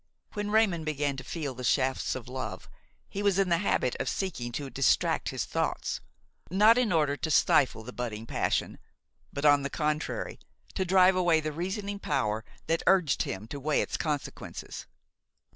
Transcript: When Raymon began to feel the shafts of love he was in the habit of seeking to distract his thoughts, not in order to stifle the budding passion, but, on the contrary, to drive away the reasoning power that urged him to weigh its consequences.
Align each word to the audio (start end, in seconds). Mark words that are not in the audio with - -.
When 0.33 0.49
Raymon 0.49 0.83
began 0.83 1.15
to 1.17 1.23
feel 1.23 1.53
the 1.53 1.63
shafts 1.63 2.15
of 2.15 2.27
love 2.27 2.67
he 3.07 3.21
was 3.21 3.37
in 3.37 3.49
the 3.49 3.59
habit 3.59 3.95
of 3.99 4.09
seeking 4.09 4.51
to 4.53 4.71
distract 4.71 5.29
his 5.29 5.45
thoughts, 5.45 6.01
not 6.49 6.75
in 6.79 6.91
order 6.91 7.15
to 7.17 7.29
stifle 7.29 7.83
the 7.83 7.93
budding 7.93 8.25
passion, 8.25 8.79
but, 9.31 9.45
on 9.45 9.61
the 9.61 9.69
contrary, 9.69 10.39
to 10.73 10.85
drive 10.85 11.15
away 11.15 11.39
the 11.39 11.51
reasoning 11.53 11.99
power 11.99 12.43
that 12.65 12.81
urged 12.87 13.21
him 13.21 13.47
to 13.49 13.59
weigh 13.59 13.83
its 13.83 13.95
consequences. 13.95 14.87